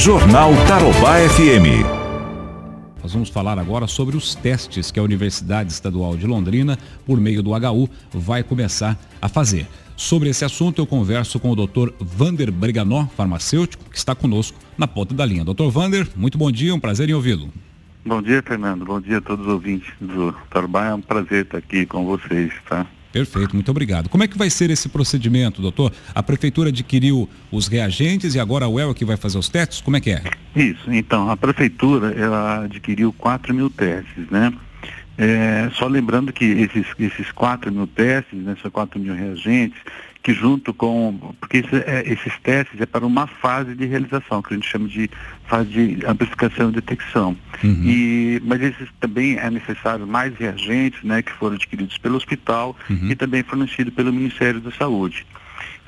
Jornal 0.00 0.52
Tarobá 0.66 1.16
FM. 1.28 1.84
Nós 3.02 3.12
vamos 3.12 3.28
falar 3.28 3.58
agora 3.58 3.86
sobre 3.86 4.16
os 4.16 4.34
testes 4.34 4.90
que 4.90 4.98
a 4.98 5.02
Universidade 5.02 5.70
Estadual 5.70 6.16
de 6.16 6.26
Londrina, 6.26 6.78
por 7.04 7.20
meio 7.20 7.42
do 7.42 7.50
HU, 7.50 7.86
vai 8.10 8.42
começar 8.42 8.98
a 9.20 9.28
fazer. 9.28 9.66
Sobre 9.98 10.30
esse 10.30 10.42
assunto, 10.42 10.80
eu 10.80 10.86
converso 10.86 11.38
com 11.38 11.50
o 11.50 11.54
Dr. 11.54 11.90
Vander 12.00 12.50
Breganó, 12.50 13.08
farmacêutico, 13.14 13.90
que 13.90 13.98
está 13.98 14.14
conosco 14.14 14.58
na 14.78 14.88
ponta 14.88 15.14
da 15.14 15.26
linha. 15.26 15.44
Dr. 15.44 15.68
Vander, 15.68 16.08
muito 16.16 16.38
bom 16.38 16.50
dia, 16.50 16.74
um 16.74 16.80
prazer 16.80 17.10
em 17.10 17.12
ouvi-lo. 17.12 17.50
Bom 18.02 18.22
dia, 18.22 18.42
Fernando. 18.42 18.86
Bom 18.86 19.02
dia 19.02 19.18
a 19.18 19.20
todos 19.20 19.46
os 19.46 19.52
ouvintes 19.52 19.92
do 20.00 20.32
Tarobá. 20.48 20.86
É 20.86 20.94
um 20.94 21.02
prazer 21.02 21.44
estar 21.44 21.58
aqui 21.58 21.84
com 21.84 22.06
vocês, 22.06 22.50
tá? 22.66 22.86
Perfeito, 23.12 23.54
muito 23.54 23.70
obrigado. 23.70 24.08
Como 24.08 24.22
é 24.22 24.28
que 24.28 24.38
vai 24.38 24.48
ser 24.48 24.70
esse 24.70 24.88
procedimento, 24.88 25.60
doutor? 25.60 25.92
A 26.14 26.22
prefeitura 26.22 26.68
adquiriu 26.68 27.28
os 27.50 27.66
reagentes 27.66 28.34
e 28.34 28.40
agora 28.40 28.66
a 28.66 28.68
UEL 28.68 28.94
que 28.94 29.04
vai 29.04 29.16
fazer 29.16 29.38
os 29.38 29.48
testes? 29.48 29.80
Como 29.80 29.96
é 29.96 30.00
que 30.00 30.10
é? 30.10 30.22
Isso, 30.54 30.92
então, 30.92 31.30
a 31.30 31.36
prefeitura 31.36 32.12
ela 32.12 32.64
adquiriu 32.64 33.12
4 33.12 33.52
mil 33.52 33.68
testes, 33.68 34.28
né? 34.30 34.52
É, 35.18 35.68
só 35.74 35.86
lembrando 35.86 36.32
que 36.32 36.44
esses, 36.44 36.86
esses 36.98 37.30
4 37.32 37.70
mil 37.70 37.86
testes, 37.86 38.38
né, 38.38 38.56
são 38.62 38.70
4 38.70 38.98
mil 38.98 39.14
reagentes, 39.14 39.78
que 40.22 40.34
junto 40.34 40.74
com. 40.74 41.34
Porque 41.40 41.58
esse, 41.58 41.76
é, 41.76 42.02
esses 42.06 42.38
testes 42.42 42.80
é 42.80 42.86
para 42.86 43.06
uma 43.06 43.26
fase 43.26 43.74
de 43.74 43.86
realização, 43.86 44.42
que 44.42 44.52
a 44.52 44.56
gente 44.56 44.68
chama 44.68 44.88
de 44.88 45.10
fase 45.46 45.70
de 45.70 46.06
amplificação 46.06 46.68
e 46.68 46.72
detecção. 46.72 47.36
Uhum. 47.64 47.82
E, 47.84 48.42
mas 48.44 48.60
esses 48.62 48.88
também 49.00 49.38
é 49.38 49.50
necessário 49.50 50.06
mais 50.06 50.34
reagentes 50.36 51.02
né, 51.02 51.22
que 51.22 51.32
foram 51.32 51.56
adquiridos 51.56 51.96
pelo 51.98 52.16
hospital 52.16 52.76
uhum. 52.88 53.10
e 53.10 53.14
também 53.14 53.42
fornecidos 53.42 53.94
pelo 53.94 54.12
Ministério 54.12 54.60
da 54.60 54.70
Saúde. 54.70 55.26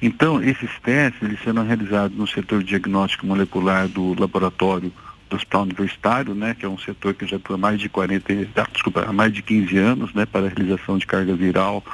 Então, 0.01 0.43
esses 0.43 0.71
testes 0.83 1.23
eles 1.23 1.41
serão 1.43 1.65
realizados 1.65 2.17
no 2.17 2.27
setor 2.27 2.63
diagnóstico 2.65 3.27
molecular 3.27 3.87
do 3.87 4.19
laboratório 4.19 4.93
do 5.31 5.37
Hospital 5.37 5.63
Universitário, 5.63 6.35
né, 6.35 6.57
que 6.59 6.67
é 6.67 6.69
um 6.69 6.79
setor 6.79 7.15
que 7.15 7.27
já 7.27 7.37
atua 7.37 7.55
há 7.55 7.59
mais 7.59 7.81
de 7.81 7.89
40, 7.89 8.33
ah, 8.57 8.67
desculpa, 8.73 9.05
há 9.09 9.13
mais 9.13 9.33
de 9.33 9.43
15 9.43 9.79
anos, 9.79 10.13
né, 10.13 10.27
para 10.27 10.47
a 10.47 10.49
realização 10.49 10.99
de 10.99 11.07
carga 11.07 11.35
viral 11.35 11.85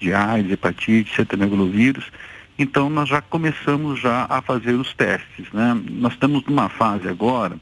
de 0.00 0.12
AIDS, 0.12 0.50
hepatite, 0.50 1.14
cetomegalovírus. 1.14 2.10
Então 2.58 2.90
nós 2.90 3.08
já 3.08 3.20
começamos 3.20 4.00
já 4.00 4.26
a 4.28 4.42
fazer 4.42 4.72
os 4.72 4.92
testes, 4.94 5.46
né? 5.52 5.80
Nós 5.90 6.14
estamos 6.14 6.44
numa 6.44 6.68
fase 6.68 7.08
agora 7.08 7.56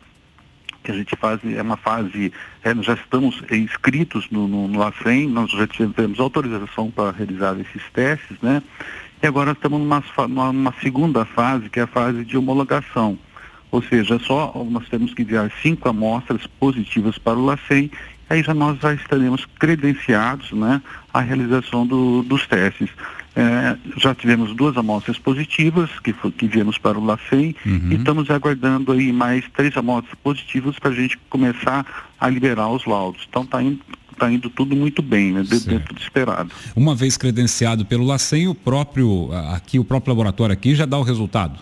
que 0.83 0.92
a 0.92 0.94
gente 0.94 1.14
faz, 1.16 1.41
é 1.44 1.61
uma 1.61 1.77
fase, 1.77 2.33
é, 2.64 2.72
nós 2.72 2.86
já 2.86 2.94
estamos 2.94 3.42
inscritos 3.50 4.27
no, 4.31 4.48
no, 4.48 4.69
no 4.69 4.78
LACEN, 4.78 5.28
nós 5.28 5.50
já 5.50 5.66
tivemos 5.66 6.19
autorização 6.19 6.91
para 6.91 7.11
realizar 7.11 7.55
esses 7.61 7.83
testes, 7.92 8.39
né? 8.41 8.62
E 9.22 9.27
agora 9.27 9.53
estamos 9.53 9.81
numa, 9.81 10.03
numa 10.53 10.75
segunda 10.81 11.25
fase, 11.25 11.69
que 11.69 11.81
é 11.81 11.83
a 11.83 11.86
fase 11.86 12.25
de 12.25 12.39
homologação. 12.39 13.19
Ou 13.70 13.83
seja, 13.83 14.19
só 14.19 14.53
nós 14.70 14.89
temos 14.89 15.12
que 15.12 15.22
enviar 15.22 15.53
cinco 15.61 15.89
amostras 15.89 16.47
positivas 16.47 17.19
para 17.19 17.39
o 17.39 17.44
LACEN 17.44 17.91
aí 18.29 18.43
já 18.43 18.55
nós 18.55 18.79
já 18.81 18.95
estaremos 18.95 19.47
credenciados 19.59 20.53
né, 20.53 20.81
à 21.12 21.21
realização 21.21 21.87
do, 21.87 22.23
dos 22.23 22.47
testes. 22.47 22.91
É, 23.37 23.77
já 23.97 24.15
tivemos 24.15 24.55
duas 24.55 24.77
amostras 24.77 25.17
positivas 25.17 25.91
que, 26.01 26.12
que 26.12 26.49
viemos 26.49 26.77
para 26.77 26.99
o 26.99 27.05
LACEN 27.05 27.55
uhum. 27.65 27.89
e 27.91 27.95
estamos 27.95 28.29
aguardando 28.31 28.91
aí 28.91 29.12
mais 29.12 29.45
três 29.55 29.77
amostras 29.77 30.15
positivas 30.25 30.77
para 30.79 30.91
a 30.91 30.95
gente 30.95 31.17
começar 31.31 31.87
a 32.19 32.29
liberar 32.29 32.69
os 32.69 32.84
laudos. 32.84 33.27
Então 33.29 33.45
está 33.45 33.62
indo, 33.62 33.79
tá 34.19 34.31
indo 34.31 34.51
tudo 34.51 34.75
muito 34.75 35.03
bem, 35.03 35.33
né, 35.33 35.45
dentro 35.45 35.95
do 35.95 36.01
esperado. 36.01 36.51
Uma 36.75 36.97
vez 36.97 37.17
credenciado 37.17 37.87
pelo 37.87 38.05
LACEN, 38.05 38.49
o 38.49 38.55
próprio, 38.55 39.31
aqui, 39.55 39.79
o 39.79 39.84
próprio 39.84 40.12
laboratório 40.12 40.53
aqui 40.53 40.75
já 40.75 40.84
dá 40.84 40.99
o 40.99 41.03
resultado? 41.03 41.61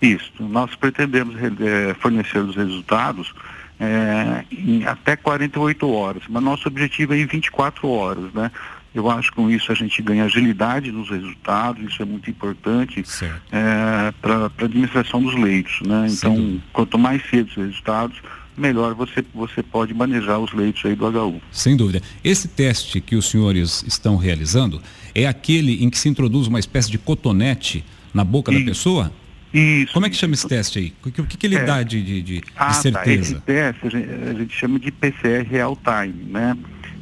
Isso, 0.00 0.30
nós 0.38 0.74
pretendemos 0.76 1.34
é, 1.42 1.94
fornecer 1.94 2.38
os 2.38 2.54
resultados 2.54 3.32
é, 3.78 4.44
em 4.50 4.84
até 4.84 5.16
48 5.16 5.88
horas, 5.90 6.22
mas 6.28 6.42
nosso 6.42 6.68
objetivo 6.68 7.14
é 7.14 7.18
em 7.18 7.26
24 7.26 7.88
horas, 7.88 8.32
né? 8.32 8.50
Eu 8.94 9.10
acho 9.10 9.30
que 9.30 9.36
com 9.36 9.50
isso 9.50 9.70
a 9.70 9.74
gente 9.74 10.00
ganha 10.00 10.24
agilidade 10.24 10.90
nos 10.90 11.10
resultados, 11.10 11.84
isso 11.84 12.00
é 12.00 12.06
muito 12.06 12.30
importante 12.30 13.04
é, 13.52 14.12
para 14.22 14.46
a 14.46 14.64
administração 14.64 15.22
dos 15.22 15.34
leitos, 15.34 15.82
né? 15.86 16.06
Então, 16.10 16.58
quanto 16.72 16.98
mais 16.98 17.22
cedo 17.28 17.48
os 17.48 17.56
resultados, 17.56 18.22
melhor 18.56 18.94
você, 18.94 19.22
você 19.34 19.62
pode 19.62 19.92
manejar 19.92 20.38
os 20.38 20.52
leitos 20.54 20.82
aí 20.86 20.94
do 20.94 21.06
HU. 21.06 21.42
Sem 21.52 21.76
dúvida. 21.76 22.00
Esse 22.24 22.48
teste 22.48 23.00
que 23.00 23.14
os 23.14 23.26
senhores 23.26 23.84
estão 23.86 24.16
realizando 24.16 24.80
é 25.14 25.26
aquele 25.26 25.84
em 25.84 25.90
que 25.90 25.98
se 25.98 26.08
introduz 26.08 26.46
uma 26.46 26.58
espécie 26.58 26.90
de 26.90 26.96
cotonete 26.96 27.84
na 28.14 28.24
boca 28.24 28.50
e... 28.50 28.58
da 28.58 28.64
pessoa? 28.64 29.12
Isso. 29.52 29.92
Como 29.92 30.06
é 30.06 30.10
que 30.10 30.16
chama 30.16 30.34
esse 30.34 30.46
teste 30.46 30.78
aí? 30.78 30.94
O 31.04 31.10
que, 31.10 31.20
o 31.20 31.26
que, 31.26 31.46
ele 31.46 31.56
é. 31.56 31.64
dá 31.64 31.82
de, 31.82 32.02
de, 32.02 32.22
de, 32.22 32.42
ah, 32.56 32.68
de 32.68 32.76
certeza? 32.76 33.34
Tá. 33.34 33.38
Esse 33.38 33.40
teste 33.40 33.86
a 33.86 33.90
gente, 33.90 34.10
a 34.10 34.34
gente, 34.34 34.56
chama 34.56 34.78
de 34.78 34.90
PCR 34.90 35.46
real 35.48 35.76
time, 35.76 36.24
né? 36.30 36.56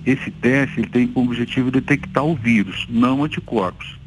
Esse 0.07 0.31
teste 0.31 0.81
ele 0.81 0.89
tem 0.89 1.07
como 1.07 1.31
objetivo 1.31 1.71
detectar 1.71 2.25
o 2.25 2.35
vírus, 2.35 2.87
não 2.89 3.25
anticorpos. 3.25 3.99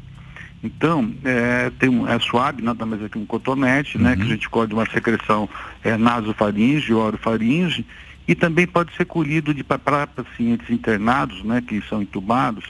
Então, 0.62 1.14
é, 1.24 1.70
tem 1.78 1.88
um, 1.88 2.08
é 2.08 2.18
suave, 2.18 2.62
nada 2.62 2.84
mais 2.84 3.02
é 3.02 3.08
que 3.08 3.18
um 3.18 3.26
cotonete, 3.26 3.96
uhum. 3.96 4.04
né? 4.04 4.14
Que 4.14 4.22
a 4.22 4.24
uhum. 4.24 4.30
gente 4.30 4.48
colhe 4.48 4.72
uma 4.72 4.88
secreção 4.90 5.48
é, 5.82 5.96
nasofaringe, 5.96 6.92
orofaringe, 6.92 7.84
e 8.26 8.34
também 8.34 8.66
pode 8.66 8.94
ser 8.96 9.04
colhido 9.04 9.54
para 9.64 10.06
pacientes 10.06 10.68
internados, 10.70 11.42
né? 11.44 11.62
Que 11.66 11.82
são 11.88 12.02
entubados, 12.02 12.64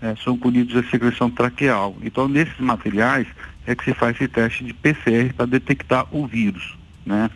é, 0.00 0.14
são 0.22 0.36
colhidos 0.36 0.76
a 0.76 0.88
secreção 0.90 1.30
traqueal. 1.30 1.96
Então, 2.02 2.28
nesses 2.28 2.58
materiais 2.58 3.26
é 3.66 3.74
que 3.74 3.84
se 3.84 3.94
faz 3.94 4.16
esse 4.16 4.28
teste 4.28 4.64
de 4.64 4.72
PCR 4.72 5.32
para 5.34 5.46
detectar 5.46 6.06
o 6.10 6.26
vírus, 6.26 6.76
né? 7.04 7.30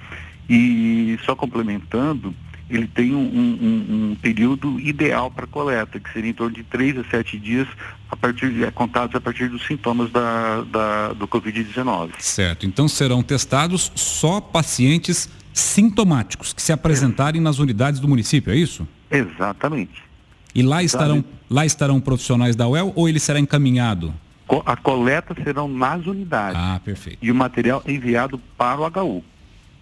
E 0.49 1.19
só 1.25 1.34
complementando, 1.34 2.34
ele 2.69 2.87
tem 2.87 3.15
um, 3.15 3.19
um, 3.19 4.11
um 4.12 4.17
período 4.17 4.81
ideal 4.81 5.31
para 5.31 5.47
coleta, 5.47 6.00
que 6.00 6.12
seria 6.12 6.31
em 6.31 6.34
torno 6.34 6.55
de 6.55 6.62
3 6.65 6.99
a 6.99 7.05
7 7.05 7.39
dias 7.39 7.69
a 8.11 8.17
partir, 8.17 8.62
é, 8.62 8.71
contados 8.71 9.15
a 9.15 9.21
partir 9.21 9.49
dos 9.49 9.65
sintomas 9.67 10.11
da, 10.11 10.62
da 10.62 11.12
do 11.12 11.29
Covid-19. 11.29 12.12
Certo. 12.19 12.67
Então 12.67 12.89
serão 12.89 13.23
testados 13.23 13.93
só 13.94 14.41
pacientes 14.41 15.29
sintomáticos 15.53 16.53
que 16.53 16.62
se 16.62 16.73
apresentarem 16.73 17.41
nas 17.41 17.59
unidades 17.59 18.00
do 18.00 18.09
município, 18.09 18.53
é 18.53 18.56
isso? 18.56 18.89
Exatamente. 19.11 20.03
E 20.55 20.63
lá 20.63 20.83
estarão, 20.83 21.25
lá 21.49 21.65
estarão 21.65 22.01
profissionais 22.01 22.55
da 22.57 22.69
UEL 22.69 22.93
ou 22.95 23.09
ele 23.09 23.19
será 23.19 23.41
encaminhado? 23.41 24.15
A 24.67 24.77
coleta 24.77 25.35
serão 25.43 25.67
nas 25.67 26.07
unidades. 26.07 26.61
Ah, 26.61 26.81
perfeito. 26.85 27.19
E 27.23 27.31
o 27.31 27.35
material 27.35 27.83
enviado 27.87 28.39
para 28.57 28.81
o 28.81 28.87
HU. 28.87 29.25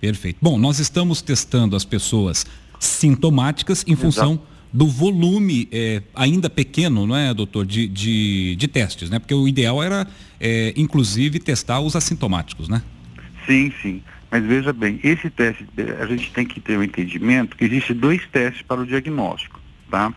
Perfeito. 0.01 0.39
Bom, 0.41 0.59
nós 0.59 0.79
estamos 0.79 1.21
testando 1.21 1.75
as 1.75 1.85
pessoas 1.85 2.47
sintomáticas 2.79 3.85
em 3.87 3.93
Exato. 3.93 4.07
função 4.07 4.41
do 4.73 4.87
volume 4.87 5.69
é, 5.73 6.03
ainda 6.15 6.49
pequeno, 6.49 7.07
não 7.07 7.17
é, 7.17 7.35
doutor, 7.35 7.67
de, 7.67 7.89
de, 7.89 8.55
de, 8.57 8.69
testes, 8.69 9.11
né? 9.11 9.19
Porque 9.19 9.35
o 9.35 9.49
ideal 9.49 9.83
era, 9.83 10.07
é, 10.39 10.73
inclusive, 10.77 11.41
testar 11.41 11.81
os 11.81 11.97
assintomáticos, 11.97 12.69
né? 12.69 12.81
Sim, 13.47 13.73
sim. 13.83 14.03
Mas 14.31 14.45
veja 14.45 14.73
bem, 14.73 15.01
esse 15.03 15.29
teste, 15.29 15.67
a 16.01 16.07
gente 16.07 16.31
tem 16.33 16.47
que 16.47 16.61
ter 16.61 16.77
o 16.77 16.81
um 16.81 16.83
entendimento 16.85 17.57
que 17.57 17.65
existe 17.65 17.93
dois 17.93 18.25
testes 18.29 18.63
para 18.63 18.81
o 18.81 18.87
diagnóstico, 18.87 19.59
tá? 19.91 20.15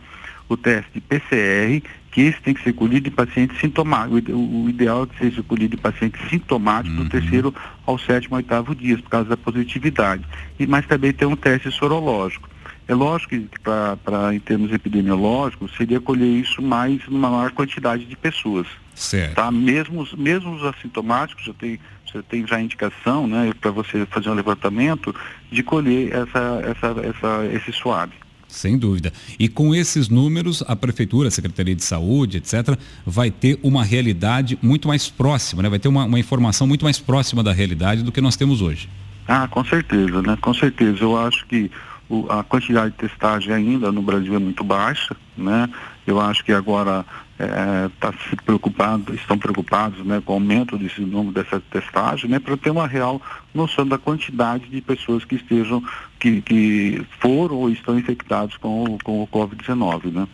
O 0.49 0.57
teste 0.57 0.91
de 0.93 1.01
PCR, 1.01 1.81
que 2.11 2.21
esse 2.21 2.39
tem 2.41 2.53
que 2.53 2.63
ser 2.63 2.73
colhido 2.73 3.07
em 3.07 3.11
pacientes 3.11 3.59
sintomáticos. 3.59 4.21
O, 4.29 4.69
ideal 4.69 5.03
é 5.03 5.07
que 5.07 5.17
seja 5.17 5.43
colhido 5.43 5.75
em 5.75 5.79
pacientes 5.79 6.21
sintomáticos 6.29 6.97
uhum. 6.97 7.03
do 7.05 7.09
terceiro 7.09 7.55
ao 7.85 7.97
sétimo, 7.97 8.35
oitavo 8.35 8.75
dias, 8.75 9.01
por 9.01 9.09
causa 9.09 9.29
da 9.29 9.37
positividade. 9.37 10.23
E, 10.59 10.67
mas 10.67 10.85
também 10.85 11.11
tem 11.11 11.27
um 11.27 11.35
teste 11.35 11.71
sorológico. 11.71 12.49
É 12.87 12.93
lógico 12.93 13.29
que 13.29 13.59
para 13.61 14.35
em 14.35 14.39
termos 14.39 14.71
epidemiológicos 14.71 15.73
seria 15.77 16.01
colher 16.01 16.27
isso 16.27 16.61
mais 16.61 17.01
numa 17.07 17.29
maior 17.29 17.51
quantidade 17.51 18.05
de 18.05 18.15
pessoas. 18.15 18.67
Certo. 18.93 19.35
Tá? 19.35 19.49
Mesmo, 19.49 20.05
mesmo 20.17 20.53
os 20.53 20.63
assintomáticos 20.63 21.45
já 21.45 21.53
tem, 21.53 21.79
você 22.05 22.21
tem 22.23 22.45
já 22.45 22.59
indicação, 22.59 23.25
né, 23.25 23.51
para 23.59 23.71
você 23.71 24.05
fazer 24.07 24.29
um 24.29 24.33
levantamento 24.33 25.15
de 25.49 25.63
colher 25.63 26.13
essa, 26.13 26.61
essa, 26.65 27.07
essa, 27.07 27.45
esse 27.53 27.71
suave. 27.71 28.22
Sem 28.53 28.77
dúvida. 28.77 29.11
E 29.39 29.49
com 29.49 29.73
esses 29.73 30.09
números, 30.09 30.63
a 30.67 30.75
Prefeitura, 30.75 31.27
a 31.27 31.31
Secretaria 31.31 31.73
de 31.73 31.83
Saúde, 31.83 32.37
etc., 32.37 32.77
vai 33.03 33.31
ter 33.31 33.59
uma 33.63 33.83
realidade 33.83 34.59
muito 34.61 34.87
mais 34.87 35.09
próxima, 35.09 35.63
né? 35.63 35.69
vai 35.69 35.79
ter 35.79 35.87
uma, 35.87 36.05
uma 36.05 36.19
informação 36.19 36.67
muito 36.67 36.85
mais 36.85 36.99
próxima 36.99 37.41
da 37.41 37.51
realidade 37.51 38.03
do 38.03 38.11
que 38.11 38.21
nós 38.21 38.35
temos 38.35 38.61
hoje. 38.61 38.87
Ah, 39.27 39.47
com 39.47 39.65
certeza, 39.65 40.21
né? 40.21 40.37
Com 40.39 40.53
certeza. 40.53 40.99
Eu 41.01 41.17
acho 41.17 41.47
que 41.47 41.71
o, 42.07 42.27
a 42.29 42.43
quantidade 42.43 42.91
de 42.91 42.97
testagem 42.97 43.51
ainda 43.51 43.91
no 43.91 44.03
Brasil 44.03 44.35
é 44.35 44.39
muito 44.39 44.63
baixa, 44.63 45.15
né? 45.35 45.67
Eu 46.05 46.21
acho 46.21 46.45
que 46.45 46.51
agora 46.51 47.03
é, 47.39 47.89
tá 47.99 48.13
se 48.29 48.35
preocupado, 48.35 49.13
estão 49.15 49.37
preocupados 49.37 50.05
né, 50.05 50.21
com 50.23 50.33
o 50.33 50.35
aumento 50.35 50.77
desse 50.77 51.01
número 51.01 51.33
dessa 51.33 51.59
testagem, 51.59 52.29
né, 52.29 52.39
para 52.39 52.55
ter 52.57 52.69
uma 52.69 52.87
real 52.87 53.21
noção 53.53 53.87
da 53.87 53.97
quantidade 53.97 54.67
de 54.69 54.81
pessoas 54.81 55.25
que 55.25 55.35
estejam, 55.35 55.83
que, 56.19 56.41
que 56.41 57.05
foram 57.19 57.55
ou 57.55 57.69
estão 57.69 57.97
infectados 57.97 58.57
com, 58.57 58.97
com 59.03 59.23
o 59.23 59.27
Covid-19, 59.27 60.11
né? 60.11 60.27